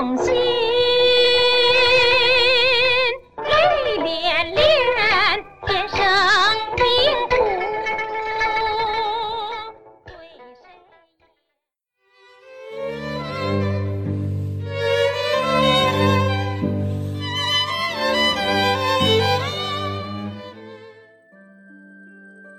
[0.00, 0.32] 痛心。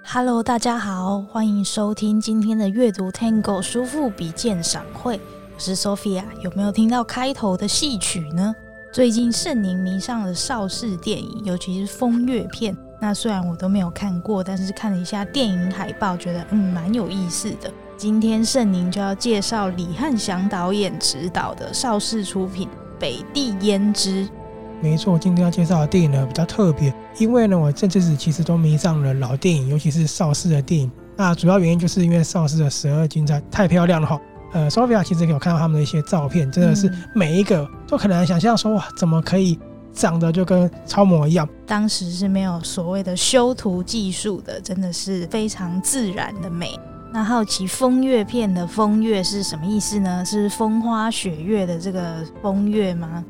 [0.04, 5.20] Hello，大家好，欢迎收听今天的阅读 Tango 书富比鉴赏会。
[5.62, 8.54] 是 Sophia，有没有听到开头的戏曲呢？
[8.92, 12.76] 最近盛宁迷上了邵氏电影，尤其是风月片。
[13.00, 17.72] 那虽然我都没有看过，但是看了一下电影海报，觉得嗯蛮有意思的。
[17.96, 22.68] 今天盛宁就要介绍李汉祥导演执导的邵氏出品
[23.00, 24.26] 《北地胭脂》。
[24.82, 30.92] 没错，今天要介绍的电影呢比较特别，因为呢我这阵子其实都迷上了老电影，尤其是邵氏的电影。
[31.16, 34.20] 那主要原因就是因为邵氏的十二金钗太漂亮了哈。
[34.54, 39.60] 呃，Sophia 其实有看到他们的一些照片，真的是每一个都可能想象说哇，怎么可以
[39.94, 41.48] 长得就跟超模一样？
[41.66, 46.80] 当时是没有所谓的修图技术的，真的是非常自然的美。
[47.14, 50.24] 那好奇风月片的风月是什么意思呢？
[50.26, 53.24] 是风花雪月的这个风月吗？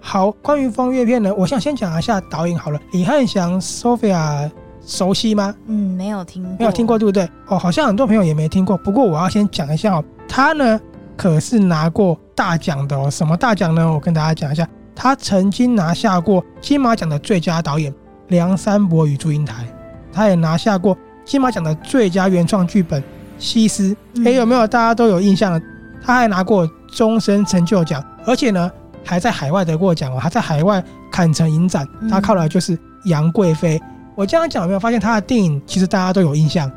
[0.00, 2.80] 好，关于风月片呢，我想先讲一下导演好了。
[2.92, 4.50] 李汉祥，Sophia
[4.84, 5.54] 熟悉吗？
[5.66, 7.26] 嗯，没有听过，没有听过，对不对？
[7.46, 8.76] 哦，好像很多朋友也没听过。
[8.76, 10.80] 不过我要先讲一下哦，他呢
[11.14, 13.10] 可是拿过大奖的哦。
[13.10, 13.92] 什么大奖呢？
[13.92, 14.66] 我跟大家讲一下，
[14.96, 17.92] 他曾经拿下过金马奖的最佳导演
[18.28, 19.64] 《梁山伯与祝英台》，
[20.10, 23.02] 他也拿下过金马奖的最佳原创剧本
[23.38, 23.90] 《西施》。
[24.20, 25.60] 哎、嗯，有没有大家都有印象呢？
[26.02, 28.70] 他还拿过终身成就奖，而且呢。
[29.04, 30.80] 还在海外得过奖哦，他在海外
[31.10, 33.76] 坎城影展，他靠的就是杨贵妃。
[33.76, 36.70] 嗯、我这样讲有没有发现他的电影其实大家都有印象？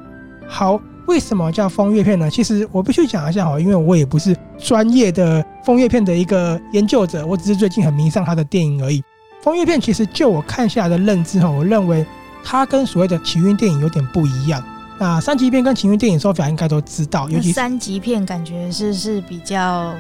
[0.47, 2.30] 好，为什么叫风月片呢？
[2.30, 9.03] 其实我必须讲一下哈，因为我也不是专业的风月片的一个研究者，我只是最近很迷上他的电影而已。
[9.42, 12.06] 风月片其实就我看下来的认知哈，我认为
[12.44, 14.63] 它跟所谓的情欲电影有点不一样。
[14.97, 19.94] 那三级片跟情欲电影，Sophia 应该都知道，尤其三级片感觉是是比较。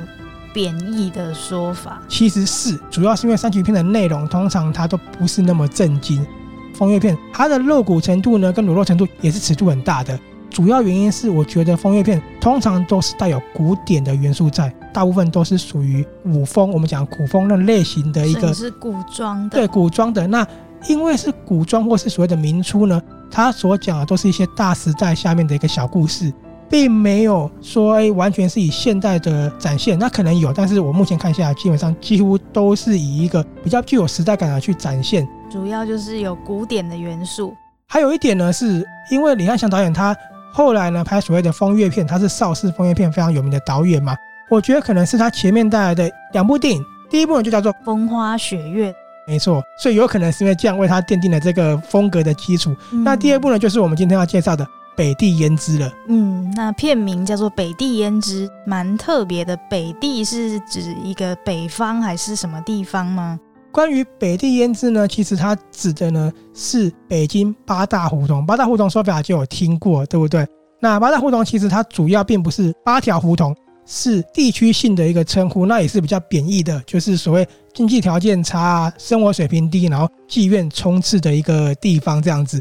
[0.53, 6.25] 贬义的说法其实是主要是因为三级片的内容通常它都不是那么震惊，
[6.73, 10.17] 风月片它的露骨程度呢跟裸露程度也是尺度很大的。
[10.55, 20.25] 主要原因是我觉得风月片通常都是带有古典的元素在，大部分都是属于古风，我们讲古风那类型的一个是古装的，对古装的。
[20.25, 20.47] 那
[20.87, 26.31] 因为是古装或是所谓的民初呢，它所讲的都是一些大时代下面的一个小故事。
[26.69, 35.27] 并没有说哎，完全是以现代的展现，那可能有，但是我目前看下来，基本上几乎都是以一个比较具有时代感的去展现。
[35.51, 37.53] 主要就是有古典的元素。
[37.87, 40.15] 还有一点呢，是因为李翰祥导演他
[40.55, 44.15] 后来呢拍所谓的风月片，他是邵氏风月片非常有名的导演嘛，
[44.49, 48.89] 我觉得可能是他前面带来的两部电影，第一部呢就叫做《风花雪月》，
[49.27, 52.73] 没错，所以有可能是因为这样为他奠定了这个风格的基础。
[52.93, 54.65] 嗯、那第二部呢，就是我们今天要介绍的。
[54.97, 59.53] 北地胭脂了，嗯，那片名叫做《北地胭脂》，蛮特别的。
[59.69, 63.37] 北地是指一个北方还是什么地方吗？
[63.75, 68.45] 关于北地胭脂呢，其实它指的呢是北京八大胡同。
[68.45, 70.47] 八大胡同说法就有听过，对不对？
[70.79, 73.53] 那八大胡同其实它主要并不是八条胡同，
[73.85, 82.57] 是地区性的一个称呼，那也是比较贬义的，就是所谓经济条件差、生活水平低，然后妓院充斥的一个地方这样子。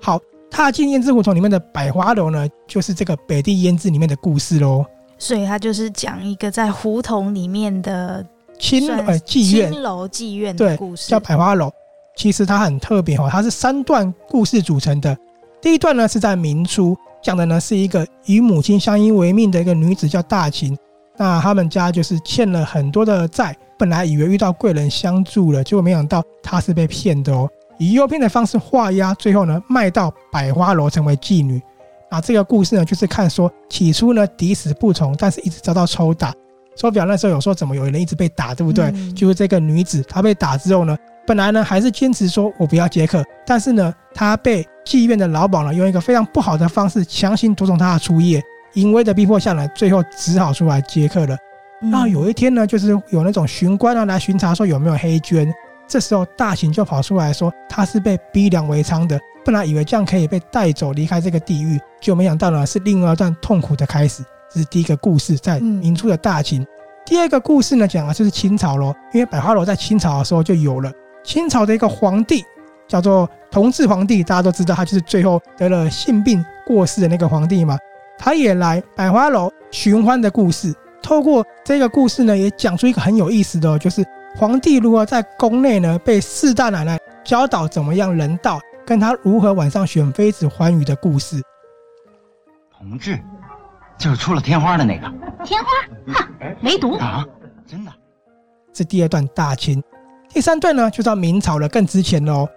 [0.00, 0.18] 好。
[0.50, 4.86] 踏进胭脂胡同里面的百花楼呢，就是这个北地胭脂里面的故事喽。
[5.18, 8.24] 所以它就是讲一个在胡同里面的
[8.58, 11.70] 青呃妓院、青楼妓院的故事，叫百花楼。
[12.16, 15.16] 其实它很特别哦，它是三段故事组成的。
[15.60, 20.76] 第一段呢是在明初，讲的呢是一个与母亲相依为命的一个女子叫大秦。
[21.16, 27.48] 那他们家就是欠了很多的债，本来以为遇到贵人相助了，结果没想到她是被骗的哦。
[27.78, 31.60] 以诱骗的方式画押，最后呢卖到百花楼成为妓女。
[32.10, 36.32] 啊，这个故事呢就是看说起初呢抵死不从，但是一直遭到抽打。
[36.76, 38.86] 手表那时候有说怎么有人一直被打，对不对？
[38.86, 48.42] 嗯、就是这个女子她被打之后呢，本来呢还是坚持说我不要接客，但是呢她被妓院的老鸨呢用一个非常不好的方式强行夺走她的初夜，
[48.74, 51.36] 淫威的逼迫下呢，最后只好出来接客了。
[51.90, 55.52] 然后有一天呢，就是有那种巡官啊来巡查说有没有黑绢。
[55.86, 66.62] 这时候，大秦就跑出来说：“他是被逼良为娼的，本来以为这样可以被带走离开这个地狱，就没想到呢是另外一段痛苦的开始。”这是第一个故事，在明初的大秦。
[66.62, 66.66] 嗯、
[67.04, 70.92] 第二个故事呢，讲的就是清朝咯，因为百花楼在清朝的时候就有了。
[71.24, 72.44] 清朝的一个皇帝
[72.86, 77.76] 叫做同治皇帝，大家都知道，他就是最后得了性病过世的那个皇帝嘛。
[78.16, 80.72] 他也来百花楼寻欢的故事。
[81.02, 84.06] 透过这个故事呢，也讲出一个很有意思的，就是
[84.36, 91.42] 皇帝如何在宫内呢被四大奶奶教导怎么样人道，跟他如何晚上选妃子欢愉的故事。
[92.78, 93.18] 同治，
[94.04, 95.10] 就是出了天花的那个。
[95.46, 96.12] 天花？
[96.12, 97.24] 哼，没毒啊！
[97.66, 97.90] 真的。
[98.70, 99.82] 这第二段大清，
[100.28, 102.48] 第三段呢就到明朝了，更值钱了哦。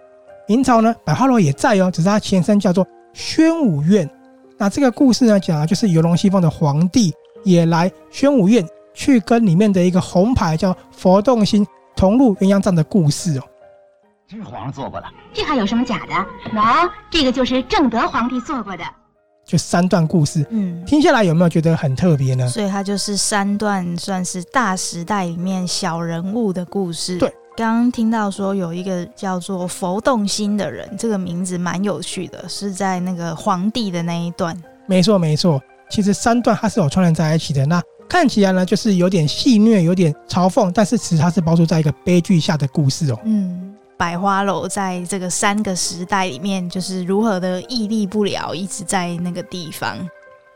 [0.46, 4.06] 明朝呢，百花楼也在哦，只是它前身叫做宣武院。
[4.58, 7.14] 那这个故事呢，讲的就是游龙戏凤的皇帝
[7.44, 8.62] 也来宣武院
[8.92, 11.66] 去跟里面的一个红牌叫佛洞心
[11.96, 13.42] 同入鸳鸯帐的故事哦。
[14.26, 16.12] 这是皇上做过的，这还有什么假的？
[16.52, 18.84] 喏，这个就是正德皇帝做过的。
[19.48, 22.46] 就三段故事，嗯，听下来有没有觉得很特别呢？
[22.46, 27.16] 所以它就是三段，算是大时代里面小人物的故事。
[27.16, 34.54] 对，刚刚听到说有一个叫做佛动心的人，这个名字蛮有趣的，是在那个皇帝的那一段。
[34.86, 35.58] 没错，没错。
[35.88, 37.64] 其实三段它是有串联在一起的。
[37.64, 43.18] 那看起来呢，就是有点戏谑，有点嘲讽，但是其实它是包住在一个悲剧下的故事哦。
[43.24, 43.74] 嗯。
[43.98, 49.98] 百花楼在这个三个时代里面，就是如何的屹立不了，一直在那个地方。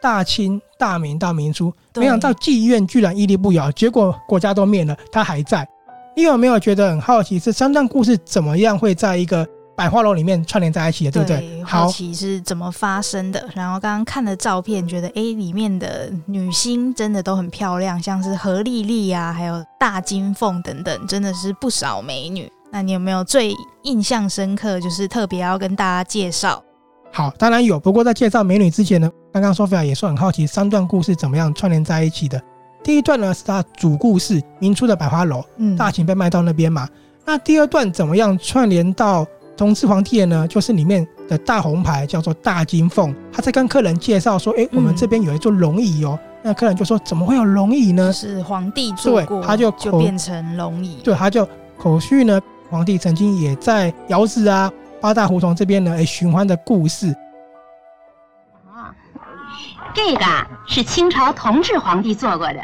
[0.00, 5.68] 大清、大明大明初，没想到妓院居然屹立不摇，结果国家都灭了，它还在。
[6.16, 11.64] 你有没有觉得很好奇，这三段故事怎么样会在一个百花楼里面串联在一起的，对不对？
[11.64, 13.48] 好奇是怎么发生的。
[13.54, 22.50] 然后刚刚看了照片，觉得哎，里面的女星真的都很漂亮，像是何丽丽啊，还有大金凤等等，真的是不少美女。
[22.74, 26.64] 那你有没有最印象深刻，就是特别要跟大家介绍？
[27.12, 27.78] 好，当然有。
[27.78, 32.42] 不过在介绍美女之前呢，刚刚 Sophia 也说很好奇，三段故事怎么样串联在一起的。
[32.82, 36.88] 第一段呢是它主故事，明初的百花楼，嗯，大秦被卖到那边嘛。
[37.26, 40.48] 那第二段怎么样串联到同治皇帝的呢？
[40.48, 46.18] 就是里面的大红牌叫做大金凤，他在跟客人介绍说：“哎、欸，我们这边有一座龙椅哦。
[46.22, 51.00] 嗯”那客人就说：“怎么会有龙椅呢？”是皇帝坐过，他就就变成龙椅。
[51.04, 51.46] 对，他就
[51.76, 52.40] 口述呢。
[52.72, 57.14] 皇帝曾经也在窑子啊、八大胡同这边呢，哎，寻欢的故事。
[58.66, 58.88] 啊，
[59.92, 60.24] 这个
[60.66, 62.60] 是清朝同治皇帝做过的。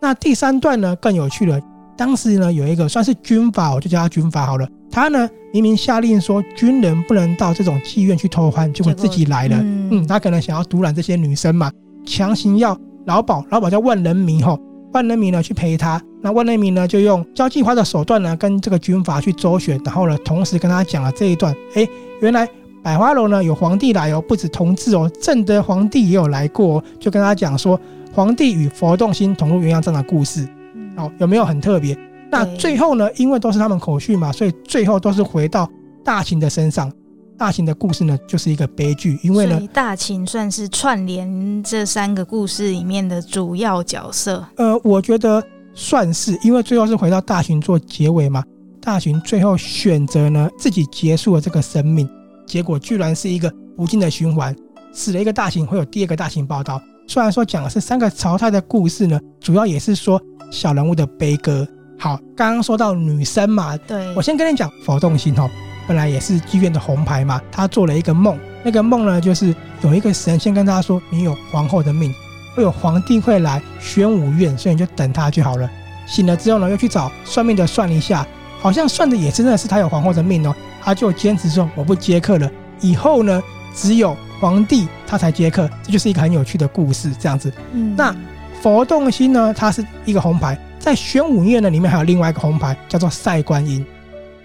[0.00, 1.60] 那第三段呢更有趣了，
[1.96, 4.66] 当时呢有一个算是军阀，我就叫他军阀好了。
[4.90, 9.56] 他呢明明下令说军人不能到这种妓院去偷欢，结果自己来了。
[9.60, 11.70] 嗯，嗯，他可能想要独揽这些女生嘛，
[12.04, 12.76] 强行要
[13.06, 14.58] 老鸨，老鸨叫万人迷吼。
[14.92, 21.88] 万人迷呢去陪他，那万人迷呢就用交际花的手段呢跟这个军阀去周旋，然后呢同时跟他讲了这一段，哎，
[22.20, 22.48] 原来
[22.82, 27.80] 百花楼呢有皇帝来哦，不止同治哦，正德皇帝也有来过，就跟他讲说
[28.12, 30.48] 皇帝与佛动心同入鸳鸯帐的故事，
[30.96, 31.96] 哦，有没有很特别？
[32.28, 35.70] 那最后呢，因为都是他们口述嘛，所以最后都是回到
[36.04, 36.92] 大秦的身上。
[37.38, 44.42] 大秦的故事呢，就是一个悲剧，因为呢，大秦算是串联这三个故事里面的主要角色。
[44.56, 45.40] 呃，我觉得
[45.76, 48.42] 算是，因为最后是回到大秦做结尾嘛。
[48.80, 52.08] 大秦最后选择呢，自己结束了这个生命，
[52.46, 54.56] 结果居然是一个无尽的循环，
[54.92, 56.80] 死了一个大秦，会有第二个大秦报道。
[57.06, 60.20] 虽然说讲的是三个朝代的故事呢，主要也是说
[60.50, 61.66] 小人物的悲歌。
[61.98, 65.48] 好，刚刚说到女生嘛，对，我先跟你讲佛动心哦。
[65.86, 72.12] 本来也是妓院的红牌嘛，他做了一个梦，那个梦呢，就是有一个神仙跟他说，你有皇后的命，
[72.56, 75.70] 会有皇帝会来玄武院，所以你就等他就好了。
[76.06, 78.26] 醒了之后呢，又去找算命的算一下，
[78.60, 83.42] 好像算的也真的是他有皇后的命哦，他就坚持说我不接客了，以后呢
[83.74, 87.52] 只有皇帝他才接客，这就是一个很有趣的故事，这样子。
[87.72, 88.16] 嗯，那
[88.62, 93.84] 佛动心呢，它是一个红牌，在玄武院呢里面还有另外一个红牌，叫做赛观音。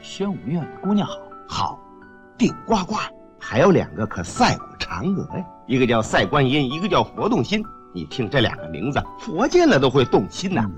[0.02, 1.16] 玄武院的姑娘好。
[1.48, 1.80] 好，
[2.38, 2.96] 顶呱呱，
[3.38, 7.62] 还有两个可赛过嫦娥呀，一个叫赛观音，一个叫佛动心。
[7.94, 10.72] 你听这两个名字，佛见了都会动心呐、啊。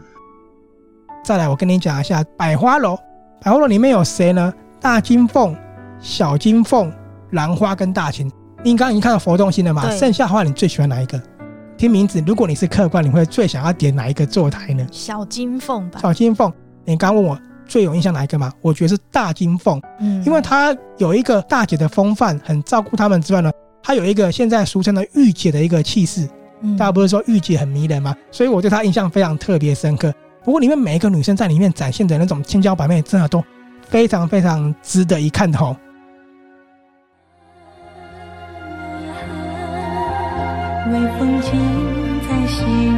[1.23, 2.97] 再来，我跟你讲一下百花楼。
[3.41, 4.53] 百花楼里面有谁呢？
[4.79, 5.55] 大金凤、
[5.99, 6.91] 小金凤、
[7.31, 8.31] 兰花跟大秦。
[8.63, 9.89] 你刚刚已经看到佛动心了嘛？
[9.91, 11.21] 剩下的话，你最喜欢哪一个？
[11.77, 14.85] 听名字，如果你是客官，你会最想要点哪一个坐台呢？
[14.91, 15.99] 小金凤吧。
[16.01, 16.51] 小金凤，
[16.85, 17.39] 你刚刚问我。
[17.65, 18.51] 最有印象哪一个嘛？
[18.61, 23.49] 我觉得是大金凤，嗯，因为她有一个大姐的风范，很照顾他们之外呢，
[23.81, 26.27] 她有一个现在俗称的御姐的一个气势。
[26.63, 28.15] 嗯，大家不是说御姐很迷人吗？
[28.31, 30.13] 所以我对她印象非常特别深刻。
[30.43, 33.43] 不过里面每一个女生在里面展现的那种千娇百媚，真的都
[33.87, 35.75] 非常非常值得一看的哦。
[40.91, 41.59] 微风轻
[42.27, 42.93] 在心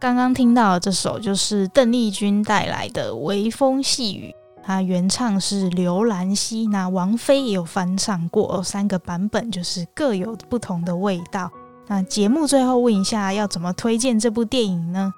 [0.00, 4.30] 刚刚听到这首就是邓丽君带来的《微风细雨》，
[4.70, 11.50] 它原唱是刘兰希，那王菲也有翻唱过，三个版本就是各有不同的味道。
[11.88, 15.12] 那节目最后问一下，要怎么推荐这部电影呢？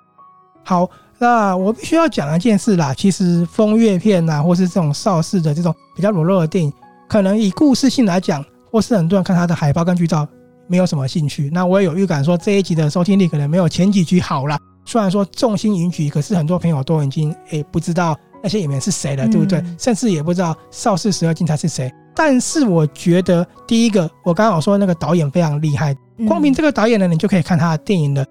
[0.64, 2.94] 好，那我必须要讲一件事啦。
[2.94, 6.72] 其实风月片呐，或是这种邵氏的这种比较裸露的电影，
[7.06, 10.26] 可能以故事性来讲，或是很多人看它的海报跟剧照
[10.66, 11.50] 没有什么兴趣。
[11.52, 14.58] 那我也有预感说，这一集的收听率可能没有前几集好啦。
[14.86, 19.58] 虽然说众星云集，可是很多朋友都已经诶、不知道那些演员是谁了，对不对？
[19.60, 21.92] 嗯、甚至也不知道邵氏十二金钗是谁。
[22.14, 25.96] 但是我觉得，第一个，我刚刚我说那个导演非常厉害，
[26.28, 28.24] 光凭这个导演呢，你就可以看他的电影了。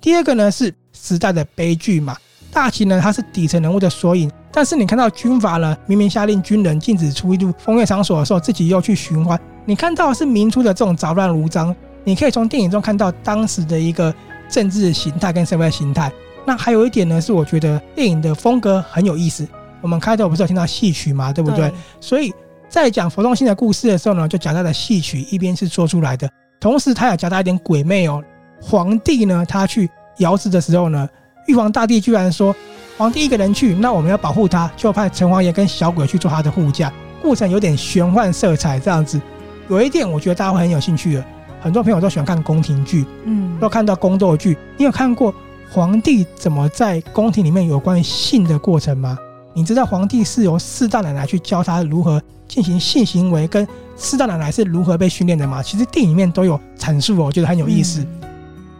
[0.00, 2.16] 第二个呢是时代的悲剧嘛，
[2.52, 11.74] 大秦呢它是底层人物的缩影，但是你看到军阀呢明明下令军人禁止出入风月场所的时候，自己又去寻欢，你看到的是明初的这种杂乱无章，
[12.04, 14.14] 你可以从电影中看到当时的一个
[14.48, 16.10] 政治形态跟社会形态。
[16.48, 19.46] 那还有一点呢，是我觉得电影的风格很有意思。
[19.82, 21.68] 我们开头不是有听到戏曲嘛，对不对？
[21.68, 22.32] 对，所以
[22.70, 26.26] 在讲佛动心的故事的时候呢，就夹带了戏曲一边是做出来的，
[26.58, 28.24] 同时他也夹带一点鬼魅哦。
[28.62, 29.90] 皇帝呢，他去
[30.20, 31.06] 遥指的时候呢，
[31.48, 32.56] 玉皇大帝居然说，
[32.96, 36.90] 皇帝一个人去，那我们要保护他，就派城隍爷跟小鬼去做他的护驾，
[37.20, 39.20] 过程有点玄幻色彩这样子。
[39.68, 41.24] 有一点我觉得大家会很有兴趣的，
[41.60, 44.56] 很多朋友都喜欢看宫廷剧，嗯，都看到宫斗剧。
[44.78, 45.34] 你有看过
[45.70, 49.18] 皇帝怎么在宫廷里面有关于性的过程吗？
[49.54, 55.62] 你知道皇帝是由四大奶奶去教他如何进行性行为，跟四大奶奶是如何被训练的吗？
[55.62, 58.00] 其实电影里面都有阐述哦，我觉得很有意思。
[58.00, 58.08] 嗯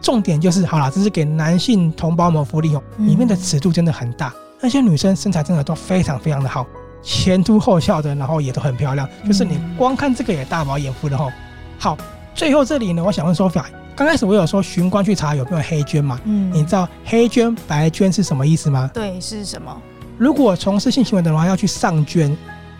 [0.01, 2.81] 重点就是好了，这是给男性同胞们福利哦。
[2.99, 6.65] 里面的尺度真的很大，那些女生身材真的都非常非常的好，
[7.03, 9.07] 前凸后翘的，然后也都很漂亮。
[9.27, 11.29] 就是你光看这个也大饱眼福的吼。
[11.77, 11.97] 好，
[12.33, 13.65] 最后这里呢，我想问 Sophia，
[13.99, 16.17] 刚开始我有说巡官去查有没有黑捐嘛？
[16.23, 18.89] 嗯，你知道黑捐白捐是什么意思吗？
[18.93, 19.75] 对，是什么？
[20.17, 22.33] 如果从事性行为的话，要去上捐，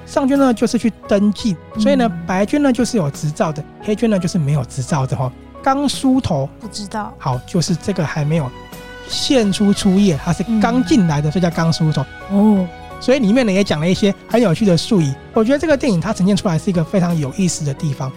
[0.05, 5.29] 上捐呢就是去登记，所以呢，白捐呢就是有执照的，黑捐呢就是没有执照的哈。
[5.61, 8.49] 刚梳头不知道，好，就是这个还没有
[9.09, 12.65] 现出初夜，它是刚进来的，所以叫刚梳头哦。
[13.01, 15.13] 所以里面呢也讲了一些很有趣的术语。
[15.33, 18.09] 我觉得这个电影它呈现出来是一个非常有意思的地方。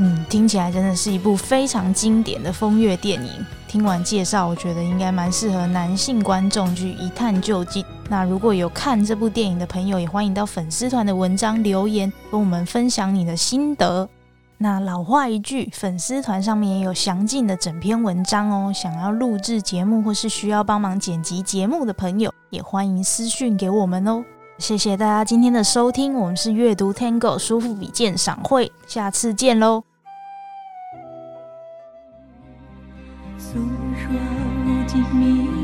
[0.00, 3.44] 嗯，听起来真的是一部非常经典的风月电影。
[3.66, 7.84] 听完介绍，我觉得应该蛮适合男性观众去一探究竟。
[8.08, 14.08] 那如果有看这部电影的朋友，也欢迎到粉丝团的文章留言，跟我们分享你的心得。
[14.56, 18.72] 那老话一句，粉丝团上面也有详尽的整篇文章哦。
[18.72, 24.24] 想要录制节目或是需要帮忙剪辑节目的朋友，也欢迎私讯给我们哦。
[24.58, 29.87] 谢谢大家今天的收听，我们是阅读 Tango 书富比鉴赏会，下次见喽。
[33.38, 33.54] 诉
[33.94, 34.10] 说
[34.66, 35.57] 无尽迷